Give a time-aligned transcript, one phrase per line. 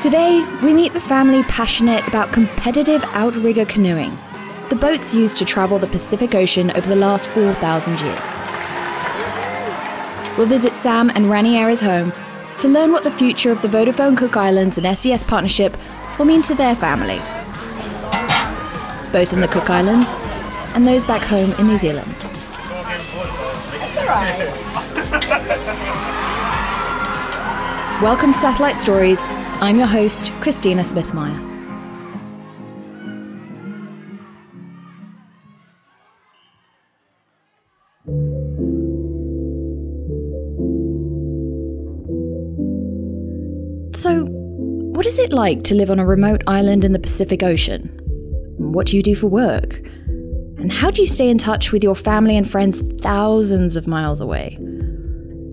[0.00, 4.18] Today, we meet the family passionate about competitive outrigger canoeing,
[4.70, 8.18] the boats used to travel the Pacific Ocean over the last 4,000 years.
[10.38, 12.12] We'll visit Sam and Raniera's home
[12.60, 15.76] to learn what the future of the Vodafone Cook Islands and SES partnership
[16.18, 17.18] will mean to their family,
[19.12, 20.06] both in the Cook Islands
[20.74, 22.14] and those back home in New Zealand.
[28.00, 29.26] Welcome to Satellite Stories.
[29.60, 31.48] I'm your host, Kristina Smith-Meyer.
[43.94, 47.88] So, what is it like to live on a remote island in the Pacific Ocean?
[48.56, 49.82] What do you do for work?
[50.60, 54.20] And how do you stay in touch with your family and friends thousands of miles
[54.20, 54.58] away?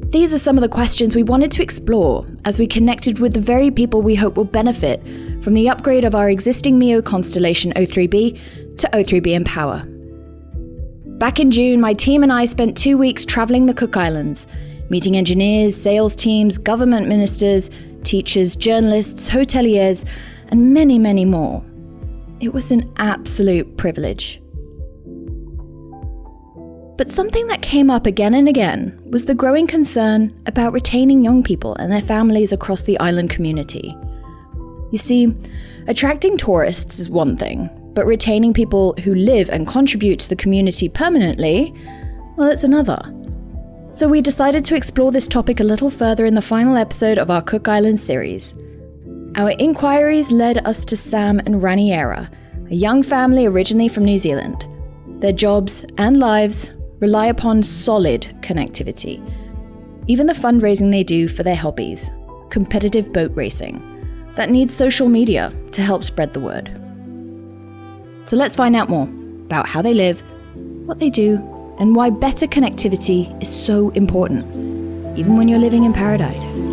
[0.10, 3.40] These are some of the questions we wanted to explore as we connected with the
[3.40, 5.02] very people we hope will benefit
[5.44, 11.20] from the upgrade of our existing MEO constellation O3b to O3b mPOWER.
[11.20, 14.46] Back in June, my team and I spent two weeks traveling the Cook Islands,
[14.90, 17.70] meeting engineers, sales teams, government ministers,
[18.04, 20.06] teachers, journalists, hoteliers,
[20.50, 21.64] and many, many more.
[22.40, 24.42] It was an absolute privilege.
[26.98, 31.44] But something that came up again and again was the growing concern about retaining young
[31.44, 33.96] people and their families across the island community.
[34.92, 35.36] You see,
[35.88, 40.90] attracting tourists is one thing, but retaining people who live and contribute to the community
[40.90, 41.72] permanently,
[42.36, 43.00] well, it's another.
[43.92, 47.30] So we decided to explore this topic a little further in the final episode of
[47.30, 48.56] our Cook Island series.
[49.36, 52.28] Our inquiries led us to Sam and Raniera,
[52.72, 54.66] a young family originally from New Zealand.
[55.22, 59.22] Their jobs and lives rely upon solid connectivity.
[60.08, 62.10] Even the fundraising they do for their hobbies,
[62.50, 63.82] competitive boat racing,
[64.36, 66.70] that needs social media to help spread the word.
[68.26, 69.08] So let's find out more
[69.46, 70.22] about how they live,
[70.86, 71.38] what they do,
[71.80, 74.46] and why better connectivity is so important,
[75.18, 76.67] even when you're living in paradise.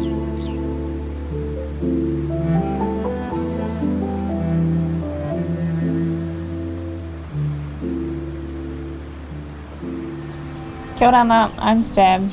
[10.97, 11.53] Kia orana.
[11.59, 12.33] I'm Sam.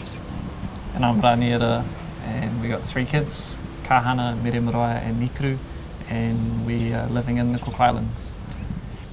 [0.93, 1.83] And I'm Raniera,
[2.25, 5.57] and we got three kids, Kahana, Mirimaraya and Nikru,
[6.09, 8.33] and we are living in the Cook Islands.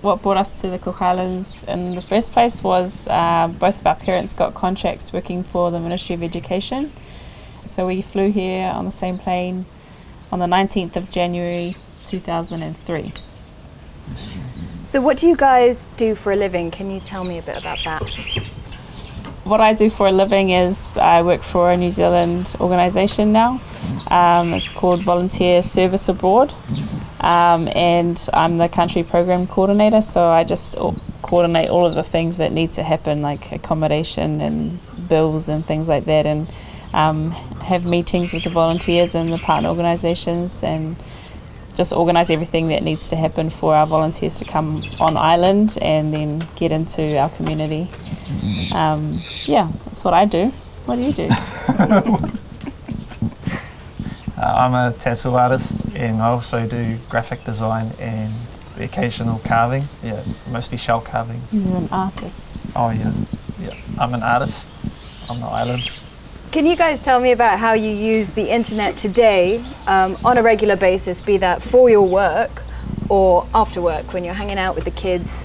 [0.03, 3.87] What brought us to the Cook Islands in the first place was uh, both of
[3.87, 6.93] our parents got contracts working for the Ministry of Education.
[7.65, 9.65] So we flew here on the same plane
[10.31, 13.15] on the 19th of January 2003.
[14.85, 16.71] So, what do you guys do for a living?
[16.71, 18.03] Can you tell me a bit about that?
[19.49, 23.63] What I do for a living is I work for a New Zealand organisation now.
[24.09, 26.53] Um, it's called Volunteer Service Abroad.
[27.21, 30.77] Um, and I'm the country program coordinator, so I just
[31.23, 35.89] coordinate all of the things that need to happen, like accommodation and bills and things
[35.89, 36.53] like that, and
[36.93, 40.95] um, have meetings with the volunteers and the partner organisations, and
[41.79, 46.13] just organise everything that needs to happen for our volunteers to come on island and
[46.13, 47.89] then get into our community.
[48.75, 50.47] Um, yeah, that's what I do.
[50.87, 51.29] What do you do?
[54.39, 58.33] Uh, I'm a tattoo artist, and I also do graphic design and
[58.77, 59.89] the occasional carving.
[60.01, 61.43] Yeah, mostly shell carving.
[61.51, 62.61] You're an artist.
[62.77, 63.13] Oh yeah,
[63.61, 63.75] yeah.
[63.99, 64.69] I'm an artist
[65.29, 65.91] on the island.
[66.51, 70.43] Can you guys tell me about how you use the internet today um, on a
[70.43, 72.63] regular basis, be that for your work
[73.11, 75.45] or after work when you're hanging out with the kids?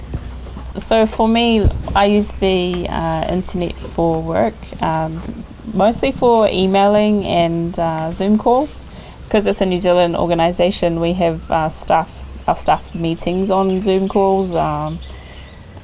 [0.78, 5.44] So for me, I use the uh, internet for work, um,
[5.74, 8.86] mostly for emailing and uh, Zoom calls.
[9.24, 14.08] Because it's a New Zealand organisation, we have uh, staff our staff meetings on Zoom
[14.08, 14.54] calls.
[14.54, 14.98] Um,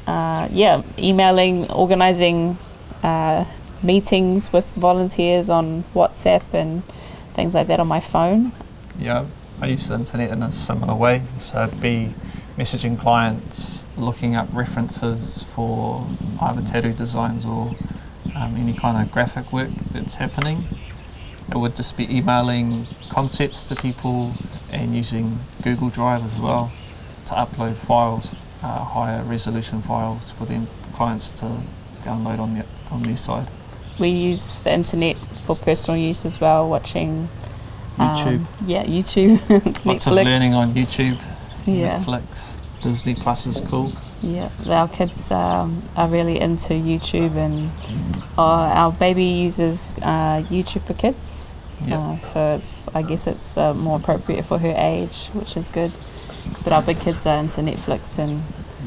[0.06, 2.56] uh, yeah, emailing, organising
[3.02, 3.44] uh,
[3.82, 6.82] meetings with volunteers on WhatsApp and
[7.34, 8.52] things like that on my phone.
[8.98, 9.26] Yeah,
[9.60, 11.22] I use the internet in a similar way.
[11.38, 12.14] So I'd be
[12.56, 16.06] messaging clients, looking up references for
[16.40, 17.74] either tattoo designs or
[18.36, 20.64] um, any kind of graphic work that's happening.
[21.50, 24.34] It would just be emailing concepts to people
[24.72, 26.70] and using Google Drive as well
[27.26, 31.62] to upload files, uh, higher resolution files for them clients to
[32.02, 33.48] download on their, on their side.
[34.00, 35.16] We use the internet
[35.46, 37.28] for personal use as well, watching
[37.98, 38.46] um, YouTube.
[38.66, 39.84] yeah, YouTube.
[39.84, 41.20] Lots of learning on YouTube,
[41.66, 41.98] Yeah.
[41.98, 42.54] Netflix.
[42.82, 43.92] Disney Plus is cool.
[44.22, 47.70] Yeah, our kids um, are really into YouTube, and
[48.38, 51.44] uh, our baby uses uh, YouTube for kids.
[51.86, 51.98] Yep.
[51.98, 55.92] Uh, so it's, I guess it's uh, more appropriate for her age, which is good.
[56.64, 58.42] But our big kids are into Netflix and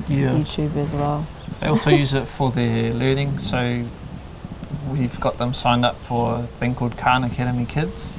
[0.07, 0.30] Yeah.
[0.38, 1.25] YouTube as well.
[1.60, 3.86] They also use it for their learning, so
[4.91, 8.09] we've got them signed up for a thing called Khan Academy Kids,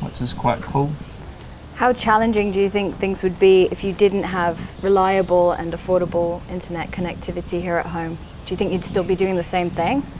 [0.00, 0.92] which is quite cool.
[1.74, 6.40] How challenging do you think things would be if you didn't have reliable and affordable
[6.48, 8.16] internet connectivity here at home?
[8.46, 10.04] Do you think you'd still be doing the same thing?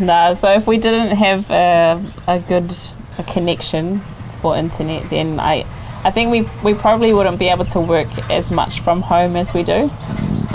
[0.00, 2.72] No, so if we didn't have a, a good
[3.18, 4.00] a connection
[4.40, 5.66] for internet, then I,
[6.04, 9.52] I think we, we probably wouldn't be able to work as much from home as
[9.52, 9.90] we do.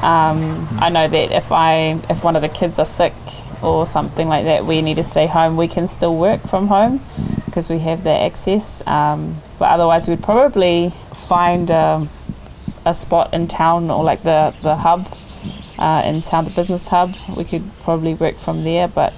[0.02, 3.14] Um, I know that if I if one of the kids are sick
[3.62, 5.58] or something like that, we need to stay home.
[5.58, 7.04] We can still work from home
[7.46, 8.82] because we have that access.
[8.88, 12.10] Um, but otherwise, we'd probably find um,
[12.86, 15.08] a spot in town or like the the hub
[15.78, 17.16] uh, in town, the business hub.
[17.36, 19.14] We could probably work from there, but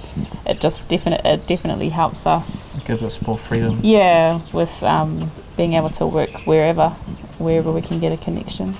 [0.46, 2.78] it just definite it definitely helps us.
[2.78, 3.80] It gives us more freedom.
[3.82, 6.90] Yeah, with um, being able to work wherever
[7.38, 8.76] wherever we can get a connection.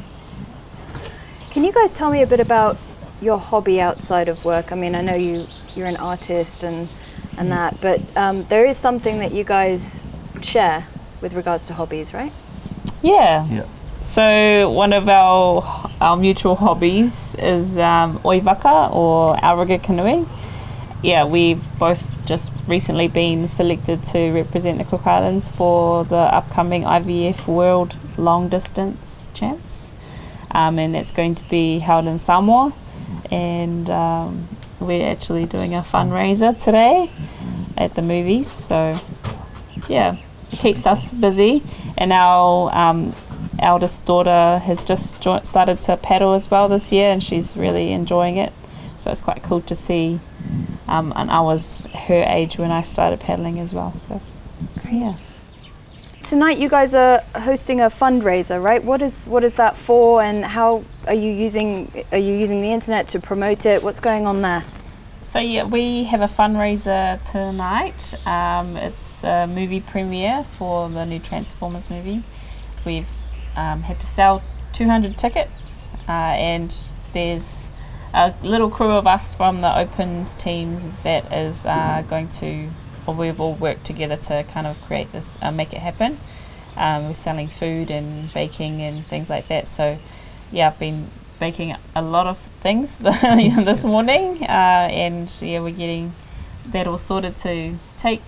[1.50, 2.79] Can you guys tell me a bit about
[3.22, 4.72] your hobby outside of work?
[4.72, 6.88] I mean, I know you you're an artist and
[7.36, 9.98] and that, but um, there is something that you guys
[10.42, 10.86] share
[11.20, 12.32] with regards to hobbies, right?
[13.02, 13.46] Yeah.
[13.46, 13.66] Yeah.
[14.02, 15.62] So one of our
[16.00, 20.28] our mutual hobbies is um, oivaka or outrigger canoeing.
[21.02, 26.82] Yeah, we've both just recently been selected to represent the Cook Islands for the upcoming
[26.82, 29.92] IVF World Long Distance Champs,
[30.52, 32.72] um, and that's going to be held in Samoa.
[33.31, 34.49] And um,
[34.81, 37.11] we're actually doing a fundraiser today
[37.76, 38.50] at the movies.
[38.50, 38.99] So
[39.88, 40.17] yeah,
[40.50, 41.62] it keeps us busy.
[41.97, 43.14] And our um,
[43.59, 47.93] eldest daughter has just jo- started to paddle as well this year, and she's really
[47.93, 48.53] enjoying it.
[48.99, 50.20] So it's quite cool to see.
[50.88, 53.97] Um, and I was her age when I started paddling as well.
[53.97, 54.20] So
[54.91, 55.17] yeah.
[56.24, 58.82] Tonight, you guys are hosting a fundraiser, right?
[58.82, 62.72] What is what is that for, and how are you using are you using the
[62.72, 63.82] internet to promote it?
[63.82, 64.62] What's going on there?
[65.22, 68.14] So yeah, we have a fundraiser tonight.
[68.26, 72.22] Um, it's a movie premiere for the new Transformers movie.
[72.84, 73.08] We've
[73.56, 74.42] um, had to sell
[74.72, 76.75] 200 tickets, uh, and
[77.12, 77.70] there's
[78.14, 82.68] a little crew of us from the Opens team that is uh, going to,
[83.06, 86.19] we've all worked together to kind of create this, uh, make it happen.
[86.76, 89.69] Um, we're selling food and baking and things like that.
[89.69, 89.99] So
[90.50, 91.08] yeah, I've been
[91.38, 94.46] baking a lot of things this morning, uh,
[94.90, 96.14] and yeah, we're getting
[96.66, 98.22] that all sorted to take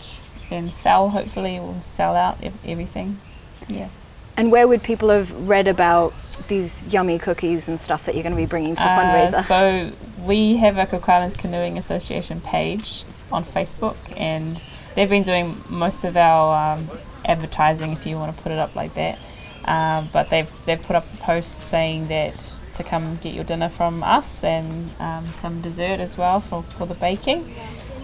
[0.51, 1.11] and sell.
[1.11, 3.21] Hopefully, we'll sell out ev- everything.
[3.69, 3.89] Yeah.
[4.37, 6.13] And where would people have read about
[6.49, 8.99] these yummy cookies and stuff that you're going to be bringing to the Uh,
[9.31, 9.43] fundraiser?
[9.45, 9.93] so
[10.25, 14.63] we have a Cook Islands Canoeing Association page on Facebook, and
[14.95, 16.91] they've been doing most of our um,
[17.25, 19.19] advertising, if you want to put it up like that.
[19.65, 23.69] Um, but they've they've put up a post saying that to come get your dinner
[23.69, 27.55] from us and um, some dessert as well for, for the baking.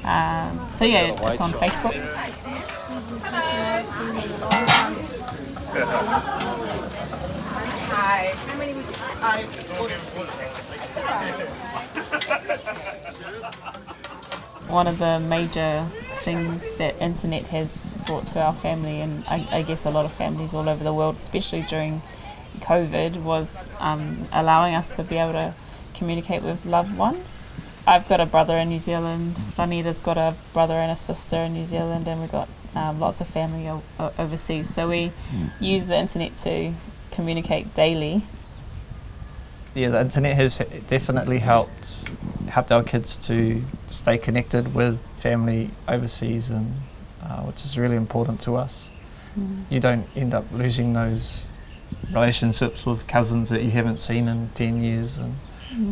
[0.04, 1.96] Um, so yeah, it's on Facebook.
[14.70, 15.86] one of the major
[16.20, 20.12] things that internet has brought to our family, and I, I guess a lot of
[20.12, 22.02] families all over the world, especially during
[22.60, 25.54] COVID, was um, allowing us to be able to
[25.94, 27.46] communicate with loved ones.
[27.86, 29.36] I've got a brother in New Zealand.
[29.56, 33.20] Vanita's got a brother and a sister in New Zealand, and we've got um, lots
[33.20, 33.82] of family o-
[34.18, 34.68] overseas.
[34.72, 35.12] So we
[35.58, 36.72] use the internet to
[37.10, 38.22] communicate daily.
[39.74, 42.10] Yeah, the internet has definitely helped
[42.50, 46.74] helped our kids to stay connected with family overseas, and
[47.22, 48.90] uh, which is really important to us.
[49.70, 51.48] You don't end up losing those
[52.12, 55.34] relationships with cousins that you haven't seen in ten years, and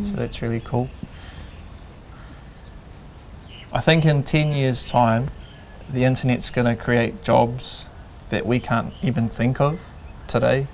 [0.05, 0.89] so that's really cool.
[3.73, 5.31] I think in ten years' time,
[5.89, 7.89] the internet's going to create jobs
[8.31, 9.81] that we can't even think of
[10.27, 10.67] today.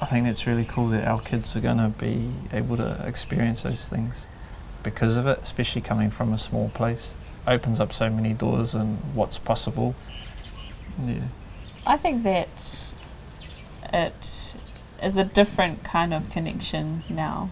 [0.00, 3.62] I think it's really cool that our kids are going to be able to experience
[3.62, 4.26] those things
[4.82, 7.16] because of it, especially coming from a small place.
[7.46, 9.94] It Opens up so many doors and what's possible.
[11.04, 11.24] Yeah.
[11.86, 12.94] I think that
[13.92, 14.54] it
[15.02, 17.50] is a different kind of connection now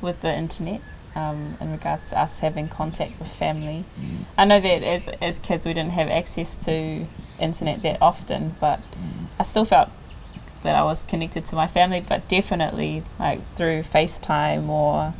[0.00, 0.80] with the internet
[1.14, 3.84] um, in regards to us having contact with family.
[4.36, 7.06] I know that as, as kids we didn't have access to
[7.38, 8.80] internet that often, but
[9.38, 9.90] I still felt
[10.66, 15.14] that I was connected to my family, but definitely like through FaceTime or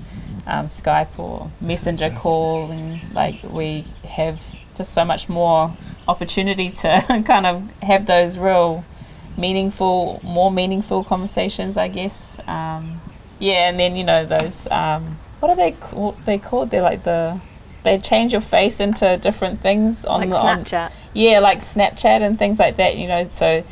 [0.47, 4.41] um, Skype or Messenger call, and like we have
[4.77, 5.75] just so much more
[6.07, 8.85] opportunity to kind of have those real
[9.37, 12.39] meaningful, more meaningful conversations, I guess.
[12.47, 13.01] Um,
[13.39, 16.17] yeah, and then you know those um, what are they called?
[16.25, 17.41] They called they're like the
[17.83, 20.87] they change your face into different things on like the Snapchat.
[20.87, 22.97] On, yeah, like Snapchat and things like that.
[22.97, 23.63] You know, so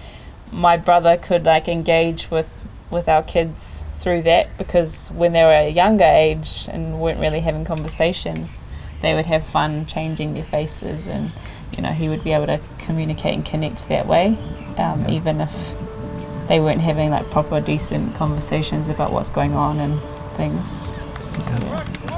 [0.54, 2.50] my brother could like engage with
[2.90, 7.40] with our kids through that because when they were a younger age and weren't really
[7.40, 8.64] having conversations,
[9.02, 11.32] they would have fun changing their faces and
[11.76, 14.38] you know he would be able to communicate and connect that way,
[14.78, 15.52] um, even if
[16.46, 20.00] they weren't having like proper decent conversations about what's going on and
[20.36, 20.88] things.
[21.38, 22.13] Yeah.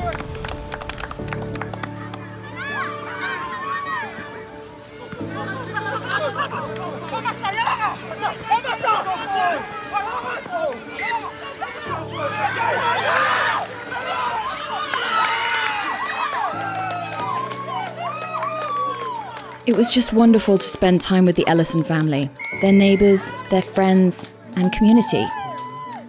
[19.66, 22.30] It was just wonderful to spend time with the Ellison family,
[22.60, 25.26] their neighbours, their friends, and community,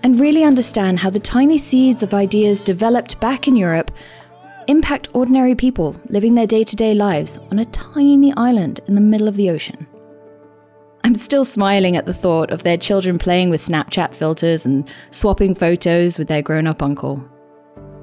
[0.04, 3.90] and really understand how the tiny seeds of ideas developed back in Europe
[4.68, 9.02] impact ordinary people living their day to day lives on a tiny island in the
[9.02, 9.88] middle of the ocean.
[11.04, 15.56] I'm still smiling at the thought of their children playing with Snapchat filters and swapping
[15.56, 17.28] photos with their grown up uncle.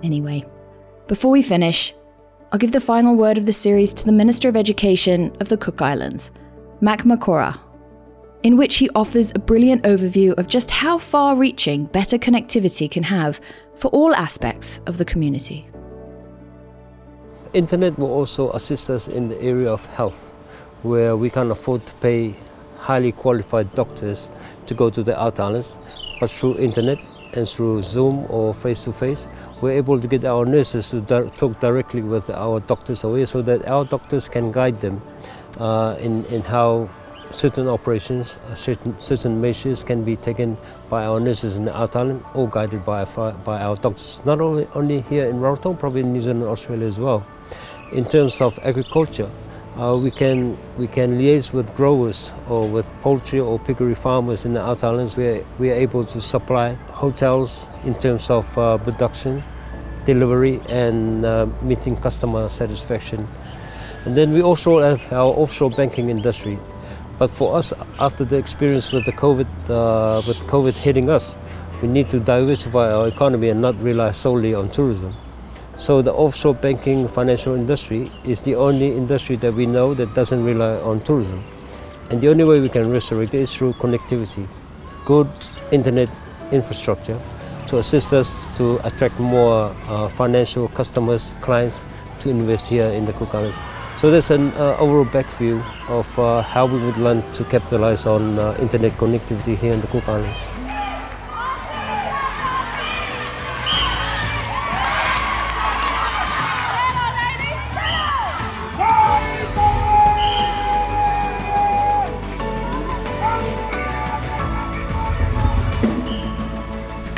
[0.02, 0.44] Anyway,
[1.06, 1.94] before we finish,
[2.54, 5.56] I'll give the final word of the series to the Minister of Education of the
[5.56, 6.30] Cook Islands,
[6.80, 7.58] Mac Mokoroa,
[8.44, 13.02] in which he offers a brilliant overview of just how far reaching better connectivity can
[13.02, 13.40] have
[13.74, 15.66] for all aspects of the community.
[17.54, 20.30] Internet will also assist us in the area of health,
[20.84, 22.36] where we can afford to pay
[22.78, 24.30] highly qualified doctors
[24.66, 25.74] to go to the out islands,
[26.20, 26.98] but through internet
[27.36, 29.26] and through Zoom or face to face,
[29.60, 31.00] we're able to get our nurses to
[31.36, 35.02] talk directly with our doctors away so that our doctors can guide them
[35.58, 36.88] uh, in, in how
[37.30, 40.56] certain operations, uh, certain, certain measures can be taken
[40.88, 45.00] by our nurses in out island or guided by, by our doctors, not only, only
[45.02, 47.26] here in Rarotonga, probably in New Zealand and Australia as well.
[47.92, 49.30] In terms of agriculture,
[49.76, 54.54] uh, we can we can liaise with growers or with poultry or piggery farmers in
[54.54, 55.16] the outer islands.
[55.16, 59.42] We are, we are able to supply hotels in terms of uh, production
[60.04, 63.26] delivery and uh, meeting customer satisfaction.
[64.04, 66.58] And then we also have our offshore banking industry.
[67.18, 71.38] But for us, after the experience with the COVID, uh, with COVID hitting us,
[71.80, 75.12] we need to diversify our economy and not rely solely on tourism.
[75.76, 80.44] So the offshore banking financial industry is the only industry that we know that doesn't
[80.44, 81.42] rely on tourism.
[82.10, 84.46] And the only way we can resurrect it is through connectivity,
[85.04, 85.28] good
[85.72, 86.08] internet
[86.52, 87.20] infrastructure,
[87.66, 91.84] to assist us to attract more uh, financial customers, clients
[92.20, 93.56] to invest here in the Cook Islands.
[93.96, 98.06] So there's an uh, overall back view of uh, how we would learn to capitalize
[98.06, 100.53] on uh, internet connectivity here in the Cook Islands.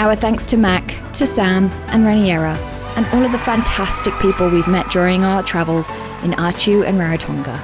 [0.06, 2.56] Our thanks to Mac, to Sam and Raniera,
[2.96, 5.90] and all of the fantastic people we've met during our travels
[6.22, 7.58] in Atiu and Rarotonga.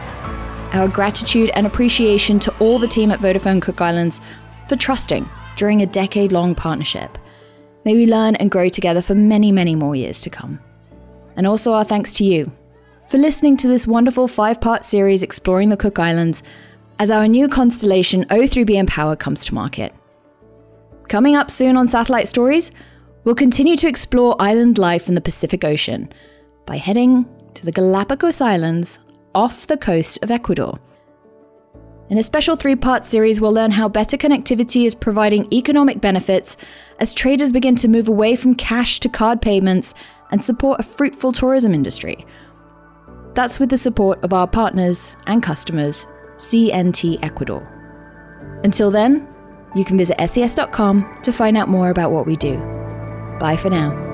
[0.74, 4.20] Our gratitude and appreciation to all the team at Vodafone Cook Islands
[4.68, 7.16] for trusting during a decade long partnership.
[7.84, 10.58] May we learn and grow together for many, many more years to come.
[11.36, 12.50] And also our thanks to you
[13.08, 16.42] for listening to this wonderful five part series exploring the Cook Islands
[16.98, 19.94] as our new constellation O3b mPOWER comes to market.
[21.12, 22.70] Coming up soon on Satellite Stories,
[23.24, 26.10] we'll continue to explore island life in the Pacific Ocean
[26.64, 28.98] by heading to the Galapagos Islands
[29.34, 30.80] off the coast of Ecuador.
[32.08, 36.56] In a special three part series, we'll learn how better connectivity is providing economic benefits
[36.98, 39.92] as traders begin to move away from cash to card payments
[40.30, 42.24] and support a fruitful tourism industry.
[43.34, 46.06] That's with the support of our partners and customers,
[46.38, 47.68] CNT Ecuador.
[48.64, 49.28] Until then,
[49.74, 52.56] you can visit ses.com to find out more about what we do.
[53.38, 54.11] Bye for now.